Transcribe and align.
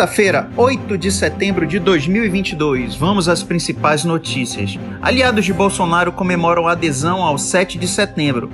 Quinta-feira, 0.00 0.48
8 0.56 0.96
de 0.96 1.12
setembro 1.12 1.66
de 1.66 1.78
2022. 1.78 2.94
Vamos 2.94 3.28
às 3.28 3.42
principais 3.42 4.02
notícias. 4.02 4.78
Aliados 5.02 5.44
de 5.44 5.52
Bolsonaro 5.52 6.10
comemoram 6.10 6.66
a 6.66 6.72
adesão 6.72 7.22
ao 7.22 7.36
7 7.36 7.76
de 7.76 7.86
setembro. 7.86 8.50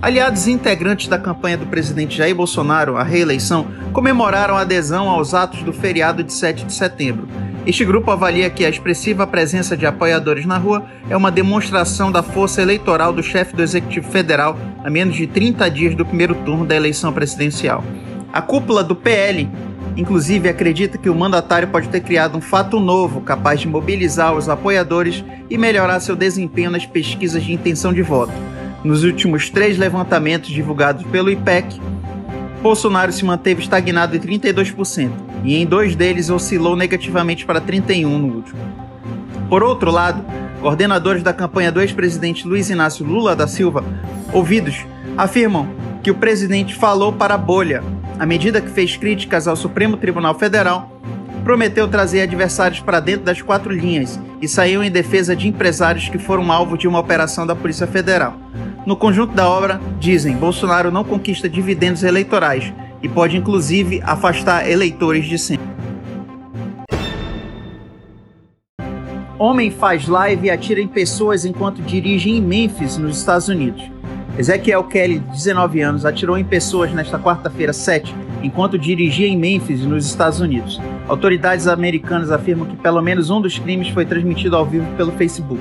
Aliados 0.00 0.46
integrantes 0.46 1.08
da 1.08 1.18
campanha 1.18 1.56
do 1.56 1.66
presidente 1.66 2.16
Jair 2.16 2.32
Bolsonaro 2.32 2.96
à 2.96 3.02
reeleição 3.02 3.66
comemoraram 3.92 4.56
a 4.56 4.60
adesão 4.60 5.10
aos 5.10 5.34
atos 5.34 5.64
do 5.64 5.72
feriado 5.72 6.22
de 6.22 6.32
7 6.32 6.64
de 6.64 6.72
setembro. 6.72 7.26
Este 7.66 7.84
grupo 7.84 8.12
avalia 8.12 8.48
que 8.48 8.64
a 8.64 8.70
expressiva 8.70 9.26
presença 9.26 9.76
de 9.76 9.84
apoiadores 9.84 10.46
na 10.46 10.58
rua 10.58 10.86
é 11.10 11.16
uma 11.16 11.32
demonstração 11.32 12.12
da 12.12 12.22
força 12.22 12.62
eleitoral 12.62 13.12
do 13.12 13.20
chefe 13.20 13.56
do 13.56 13.64
Executivo 13.64 14.08
Federal 14.12 14.56
a 14.84 14.88
menos 14.88 15.16
de 15.16 15.26
30 15.26 15.68
dias 15.72 15.96
do 15.96 16.06
primeiro 16.06 16.36
turno 16.36 16.64
da 16.64 16.76
eleição 16.76 17.12
presidencial. 17.12 17.82
A 18.32 18.40
cúpula 18.40 18.84
do 18.84 18.94
PL 18.94 19.50
Inclusive, 19.98 20.48
acredita 20.48 20.96
que 20.96 21.10
o 21.10 21.14
mandatário 21.14 21.66
pode 21.66 21.88
ter 21.88 22.00
criado 22.00 22.38
um 22.38 22.40
fato 22.40 22.78
novo 22.78 23.20
capaz 23.20 23.60
de 23.60 23.66
mobilizar 23.66 24.32
os 24.32 24.48
apoiadores 24.48 25.24
e 25.50 25.58
melhorar 25.58 25.98
seu 25.98 26.14
desempenho 26.14 26.70
nas 26.70 26.86
pesquisas 26.86 27.42
de 27.42 27.52
intenção 27.52 27.92
de 27.92 28.00
voto. 28.00 28.32
Nos 28.84 29.02
últimos 29.02 29.50
três 29.50 29.76
levantamentos 29.76 30.50
divulgados 30.50 31.04
pelo 31.08 31.28
IPEC, 31.28 31.80
Bolsonaro 32.62 33.12
se 33.12 33.24
manteve 33.24 33.60
estagnado 33.60 34.14
em 34.14 34.20
32% 34.20 35.10
e 35.42 35.56
em 35.56 35.66
dois 35.66 35.96
deles 35.96 36.30
oscilou 36.30 36.76
negativamente 36.76 37.44
para 37.44 37.60
31% 37.60 38.04
no 38.04 38.36
último. 38.36 38.60
Por 39.48 39.64
outro 39.64 39.90
lado, 39.90 40.24
coordenadores 40.60 41.24
da 41.24 41.32
campanha 41.32 41.72
do 41.72 41.80
ex-presidente 41.80 42.46
Luiz 42.46 42.70
Inácio 42.70 43.04
Lula 43.04 43.34
da 43.34 43.48
Silva, 43.48 43.82
ouvidos, 44.32 44.76
afirmam 45.16 45.68
que 46.04 46.10
o 46.12 46.14
presidente 46.14 46.76
falou 46.76 47.12
para 47.12 47.34
a 47.34 47.38
bolha 47.38 47.82
à 48.18 48.26
medida 48.26 48.60
que 48.60 48.70
fez 48.70 48.96
críticas 48.96 49.46
ao 49.46 49.56
Supremo 49.56 49.96
Tribunal 49.96 50.34
Federal, 50.38 51.00
prometeu 51.44 51.88
trazer 51.88 52.22
adversários 52.22 52.80
para 52.80 53.00
dentro 53.00 53.24
das 53.24 53.40
quatro 53.40 53.72
linhas 53.72 54.20
e 54.42 54.48
saiu 54.48 54.82
em 54.82 54.90
defesa 54.90 55.34
de 55.34 55.48
empresários 55.48 56.08
que 56.08 56.18
foram 56.18 56.50
alvo 56.52 56.76
de 56.76 56.88
uma 56.88 56.98
operação 56.98 57.46
da 57.46 57.54
Polícia 57.54 57.86
Federal. 57.86 58.36
No 58.84 58.96
conjunto 58.96 59.34
da 59.34 59.48
obra, 59.48 59.80
dizem 59.98 60.36
Bolsonaro 60.36 60.90
não 60.90 61.04
conquista 61.04 61.48
dividendos 61.48 62.02
eleitorais 62.02 62.72
e 63.02 63.08
pode 63.08 63.36
inclusive 63.36 64.02
afastar 64.04 64.68
eleitores 64.68 65.26
de 65.26 65.38
sempre. 65.38 65.66
Homem 69.38 69.70
faz 69.70 70.08
live 70.08 70.48
e 70.48 70.50
atira 70.50 70.80
em 70.80 70.88
pessoas 70.88 71.44
enquanto 71.44 71.80
dirige 71.80 72.30
em 72.30 72.42
Memphis, 72.42 72.98
nos 72.98 73.18
Estados 73.18 73.46
Unidos. 73.48 73.97
Ezequiel 74.38 74.84
Kelly, 74.84 75.18
de 75.18 75.30
19 75.32 75.80
anos, 75.80 76.06
atirou 76.06 76.38
em 76.38 76.44
pessoas 76.44 76.92
nesta 76.92 77.18
quarta-feira 77.18 77.72
7, 77.72 78.14
enquanto 78.40 78.78
dirigia 78.78 79.26
em 79.26 79.36
Memphis, 79.36 79.80
nos 79.80 80.06
Estados 80.06 80.38
Unidos. 80.38 80.80
Autoridades 81.08 81.66
americanas 81.66 82.30
afirmam 82.30 82.64
que 82.64 82.76
pelo 82.76 83.02
menos 83.02 83.30
um 83.30 83.40
dos 83.40 83.58
crimes 83.58 83.88
foi 83.88 84.06
transmitido 84.06 84.54
ao 84.54 84.64
vivo 84.64 84.86
pelo 84.96 85.10
Facebook. 85.10 85.60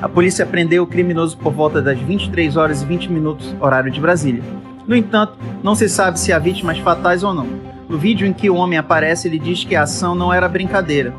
A 0.00 0.08
polícia 0.08 0.46
prendeu 0.46 0.84
o 0.84 0.86
criminoso 0.86 1.36
por 1.36 1.52
volta 1.52 1.82
das 1.82 1.98
23 1.98 2.56
horas 2.56 2.80
e 2.80 2.86
20 2.86 3.12
minutos, 3.12 3.54
horário 3.60 3.90
de 3.90 4.00
Brasília. 4.00 4.42
No 4.88 4.96
entanto, 4.96 5.34
não 5.62 5.74
se 5.74 5.86
sabe 5.86 6.18
se 6.18 6.32
há 6.32 6.38
vítimas 6.38 6.78
fatais 6.78 7.22
ou 7.22 7.34
não. 7.34 7.46
No 7.90 7.98
vídeo 7.98 8.26
em 8.26 8.32
que 8.32 8.48
o 8.48 8.54
homem 8.54 8.78
aparece, 8.78 9.28
ele 9.28 9.38
diz 9.38 9.64
que 9.64 9.76
a 9.76 9.82
ação 9.82 10.14
não 10.14 10.32
era 10.32 10.48
brincadeira. 10.48 11.12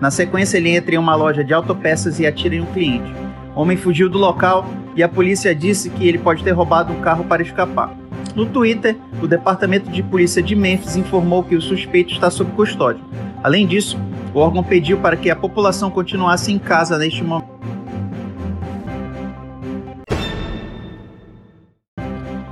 Na 0.00 0.12
sequência, 0.12 0.58
ele 0.58 0.76
entra 0.76 0.94
em 0.94 0.98
uma 0.98 1.16
loja 1.16 1.42
de 1.42 1.52
autopeças 1.52 2.20
e 2.20 2.26
atira 2.26 2.54
em 2.54 2.60
um 2.60 2.66
cliente. 2.66 3.25
Homem 3.56 3.74
fugiu 3.74 4.10
do 4.10 4.18
local 4.18 4.66
e 4.94 5.02
a 5.02 5.08
polícia 5.08 5.54
disse 5.54 5.88
que 5.88 6.06
ele 6.06 6.18
pode 6.18 6.44
ter 6.44 6.50
roubado 6.50 6.92
um 6.92 7.00
carro 7.00 7.24
para 7.24 7.42
escapar. 7.42 7.90
No 8.34 8.44
Twitter, 8.44 8.94
o 9.22 9.26
Departamento 9.26 9.90
de 9.90 10.02
Polícia 10.02 10.42
de 10.42 10.54
Memphis 10.54 10.94
informou 10.94 11.42
que 11.42 11.56
o 11.56 11.62
suspeito 11.62 12.12
está 12.12 12.30
sob 12.30 12.52
custódia. 12.52 13.02
Além 13.42 13.66
disso, 13.66 13.98
o 14.34 14.40
órgão 14.40 14.62
pediu 14.62 14.98
para 14.98 15.16
que 15.16 15.30
a 15.30 15.34
população 15.34 15.90
continuasse 15.90 16.52
em 16.52 16.58
casa 16.58 16.98
neste 16.98 17.24
momento. 17.24 17.56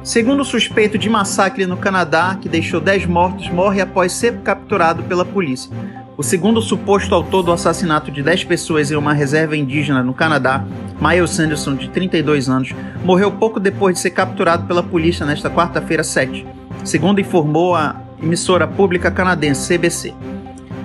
Segundo 0.02 0.40
o 0.40 0.44
suspeito 0.44 0.96
de 0.96 1.10
massacre 1.10 1.66
no 1.66 1.76
Canadá, 1.76 2.38
que 2.40 2.48
deixou 2.48 2.80
10 2.80 3.04
mortos, 3.04 3.50
morre 3.50 3.82
após 3.82 4.12
ser 4.12 4.38
capturado 4.38 5.02
pela 5.02 5.24
polícia. 5.24 5.70
O 6.16 6.22
segundo 6.22 6.62
suposto 6.62 7.12
autor 7.12 7.42
do 7.42 7.50
assassinato 7.50 8.08
de 8.08 8.22
10 8.22 8.44
pessoas 8.44 8.88
em 8.88 8.94
uma 8.94 9.12
reserva 9.12 9.56
indígena 9.56 10.00
no 10.00 10.14
Canadá, 10.14 10.64
Miles 11.00 11.30
Sanderson, 11.30 11.74
de 11.74 11.88
32 11.88 12.48
anos, 12.48 12.72
morreu 13.04 13.32
pouco 13.32 13.58
depois 13.58 13.96
de 13.96 14.00
ser 14.00 14.10
capturado 14.10 14.64
pela 14.64 14.80
polícia 14.80 15.26
nesta 15.26 15.50
quarta-feira 15.50 16.04
7, 16.04 16.46
segundo 16.84 17.20
informou 17.20 17.74
a 17.74 18.00
emissora 18.22 18.64
pública 18.64 19.10
canadense 19.10 19.66
CBC. 19.66 20.14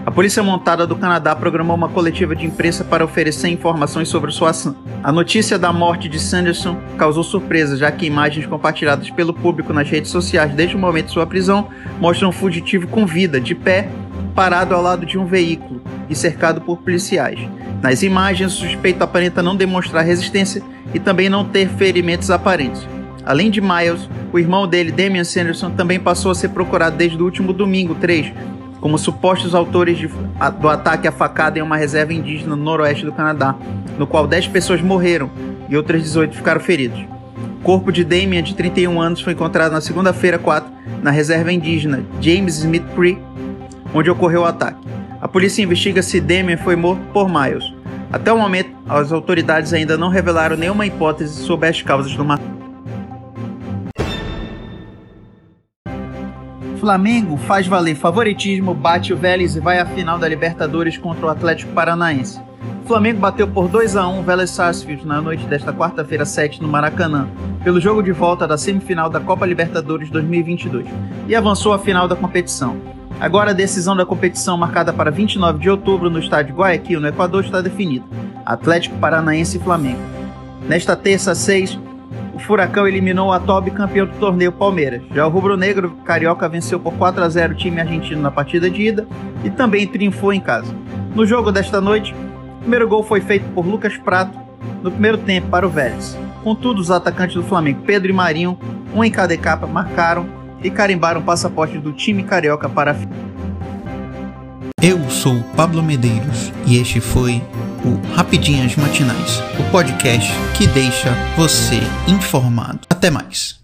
A 0.04 0.10
Polícia 0.10 0.42
Montada 0.42 0.88
do 0.88 0.96
Canadá 0.96 1.36
programou 1.36 1.78
uma 1.78 1.90
coletiva 1.90 2.36
de 2.36 2.48
imprensa 2.48 2.84
para 2.84 3.06
oferecer 3.06 3.50
informações 3.50 4.10
sobre 4.10 4.32
sua 4.32 4.50
ação. 4.50 4.76
A 5.04 5.12
notícia 5.12 5.60
da 5.60 5.72
morte 5.72 6.10
de 6.10 6.20
Sanderson 6.20 6.76
causou 6.98 7.24
surpresa, 7.24 7.78
já 7.78 7.92
que 7.92 8.08
imagens 8.08 8.48
compartilhadas 8.48 9.12
pelo 9.12 9.32
público 9.32 9.74
nas 9.74 9.88
redes 9.88 10.10
sociais 10.10 10.56
desde 10.56 10.76
o 10.76 10.80
momento 10.80 11.08
de 11.08 11.12
sua 11.12 11.28
prisão 11.28 11.68
mostram 12.00 12.30
um 12.30 12.32
fugitivo 12.32 12.88
com 12.88 13.06
vida, 13.06 13.40
de 13.40 13.54
pé, 13.54 13.88
parado 14.36 14.74
ao 14.74 14.82
lado 14.82 15.06
de 15.06 15.18
um 15.18 15.26
veículo 15.26 15.82
e 16.10 16.16
cercado 16.16 16.62
por 16.62 16.78
policiais. 16.78 17.40
Nas 17.82 18.04
imagens, 18.04 18.54
o 18.54 18.58
suspeito 18.58 19.04
aparenta 19.04 19.42
não 19.42 19.56
demonstrar 19.56 20.04
resistência 20.04 20.62
e 20.94 21.00
também 21.00 21.30
não 21.30 21.46
ter 21.46 21.70
ferimentos 21.70 22.30
aparentes. 22.30 22.88
Além 23.26 23.52
de 23.52 23.62
Miles, 23.62 24.10
o 24.34 24.40
irmão 24.40 24.68
dele, 24.68 24.92
Damian 24.92 25.24
Sanderson, 25.24 25.72
também 25.72 26.00
passou 26.00 26.32
a 26.32 26.36
ser 26.36 26.50
procurado 26.50 26.98
desde 26.98 27.22
o 27.22 27.26
último 27.26 27.54
domingo, 27.54 27.96
3, 27.96 28.34
como 28.80 28.98
supostos 28.98 29.54
autores 29.54 29.98
de, 29.98 30.10
a, 30.40 30.50
do 30.50 30.70
ataque 30.70 31.08
à 31.08 31.12
facada 31.12 31.60
em 31.60 31.62
uma 31.62 31.78
reserva 31.78 32.14
indígena 32.14 32.56
no 32.56 32.64
noroeste 32.64 33.06
do 33.06 33.12
Canadá, 33.12 33.56
no 33.98 34.08
qual 34.08 34.26
10 34.26 34.48
pessoas 34.48 34.82
morreram 34.82 35.30
e 35.70 35.78
outras 35.78 36.02
18 36.02 36.36
ficaram 36.36 36.62
feridos. 36.62 37.00
O 37.60 37.64
corpo 37.64 37.92
de 37.92 38.04
Damian, 38.04 38.42
de 38.42 38.56
31 38.56 39.02
anos, 39.02 39.22
foi 39.22 39.34
encontrado 39.34 39.74
na 39.74 39.82
segunda-feira, 39.82 40.40
4, 40.40 40.72
na 41.04 41.12
reserva 41.12 41.52
indígena 41.52 42.04
James 42.22 42.58
Smith 42.58 42.86
Creek, 42.96 43.22
onde 43.94 44.10
ocorreu 44.10 44.42
o 44.42 44.46
ataque. 44.46 44.88
A 45.22 45.28
polícia 45.28 45.62
investiga 45.62 46.02
se 46.02 46.22
Demian 46.22 46.58
foi 46.58 46.76
morto 46.76 47.02
por 47.12 47.30
Miles. 47.30 47.74
Até 48.12 48.32
o 48.32 48.38
momento, 48.38 48.72
as 48.88 49.12
autoridades 49.12 49.74
ainda 49.74 49.98
não 49.98 50.10
revelaram 50.10 50.56
nenhuma 50.56 50.86
hipótese 50.86 51.44
sobre 51.44 51.68
as 51.68 51.82
causas 51.82 52.14
do 52.16 52.26
massacre. 52.26 52.60
Flamengo 56.80 57.36
faz 57.36 57.68
valer 57.68 57.94
favoritismo, 57.94 58.74
bate 58.74 59.12
o 59.12 59.18
Vélez 59.18 59.56
e 59.56 59.60
vai 59.60 59.80
à 59.80 59.86
final 59.86 60.18
da 60.18 60.28
Libertadores 60.28 60.98
contra 60.98 61.26
o 61.26 61.30
Atlético 61.30 61.74
Paranaense. 61.74 62.40
O 62.84 62.88
Flamengo 62.88 63.20
bateu 63.20 63.48
por 63.48 63.68
2 63.68 63.98
a 63.98 64.08
1 64.08 64.20
o 64.20 64.24
Vélez 64.24 64.50
Sarsfield 64.50 65.06
na 65.06 65.22
noite 65.22 65.46
desta 65.46 65.74
quarta-feira 65.74 66.26
7 66.26 66.62
no 66.62 66.70
Maracanã, 66.70 67.28
pelo 67.64 67.82
jogo 67.82 68.02
de 68.02 68.14
volta 68.14 68.48
da 68.48 68.58
semifinal 68.58 69.10
da 69.10 69.20
Copa 69.20 69.46
Libertadores 69.46 70.10
2022, 70.10 70.88
e 71.28 71.36
avançou 71.36 71.74
à 71.74 71.80
final 71.80 72.08
da 72.08 72.16
competição. 72.16 72.78
Agora 73.20 73.52
a 73.52 73.54
decisão 73.54 73.98
da 73.98 74.06
competição, 74.06 74.58
marcada 74.58 74.94
para 74.94 75.12
29 75.12 75.60
de 75.60 75.70
outubro 75.70 76.10
no 76.10 76.20
estádio 76.20 76.56
Guayaquil, 76.56 77.02
no 77.02 77.08
Equador, 77.08 77.44
está 77.44 77.60
definida. 77.60 78.06
Atlético 78.46 78.98
Paranaense 78.98 79.58
e 79.58 79.60
Flamengo. 79.60 80.00
Nesta 80.70 80.96
terça, 80.96 81.36
6, 81.36 81.78
o 82.34 82.40
Furacão 82.40 82.88
eliminou 82.88 83.28
o 83.28 83.32
atual 83.34 83.62
bicampeão 83.62 84.06
do 84.06 84.14
torneio 84.14 84.54
Palmeiras. 84.54 85.02
Já 85.14 85.28
o 85.28 85.30
rubro-negro 85.30 85.98
carioca 86.06 86.48
venceu 86.48 86.80
por 86.80 86.94
4 86.94 87.22
a 87.22 87.28
0 87.28 87.54
o 87.54 87.58
time 87.58 87.82
argentino 87.82 88.22
na 88.22 88.32
partida 88.32 88.70
de 88.70 88.84
ida 88.84 89.06
e 89.44 89.50
também 89.50 89.86
triunfou 89.86 90.32
em 90.32 90.40
casa. 90.40 90.74
No 91.14 91.26
jogo 91.26 91.52
desta 91.52 91.82
noite, 91.82 92.16
o 92.58 92.62
primeiro 92.62 92.88
gol 92.88 93.04
foi 93.04 93.20
feito 93.20 93.44
por 93.54 93.66
Lucas 93.66 93.98
Prato 93.98 94.40
no 94.82 94.92
primeiro 94.92 95.18
tempo 95.18 95.50
para 95.50 95.68
o 95.68 95.70
Vélez. 95.70 96.18
Contudo, 96.42 96.80
os 96.80 96.90
atacantes 96.90 97.36
do 97.36 97.44
Flamengo, 97.44 97.82
Pedro 97.86 98.10
e 98.10 98.14
Marinho, 98.14 98.58
um 98.96 99.04
em 99.04 99.12
cada 99.12 99.36
capa, 99.36 99.68
marcaram 99.68 100.39
e 100.64 100.70
carimbaram 100.70 101.22
o 101.22 101.24
passaporte 101.24 101.78
do 101.78 101.92
time 101.94 102.24
carioca 102.24 102.70
para. 102.70 102.96
Eu 104.82 105.10
sou 105.10 105.44
Pablo 105.56 105.84
Medeiros 105.84 106.52
e 106.66 106.78
este 106.78 107.02
foi 107.02 107.42
o 107.84 108.16
Rapidinhas 108.16 108.76
Matinais, 108.76 109.42
o 109.60 109.72
podcast 109.72 110.32
que 110.58 110.68
deixa 110.68 111.14
você 111.36 111.80
informado. 112.08 112.80
Até 112.90 113.10
mais. 113.10 113.59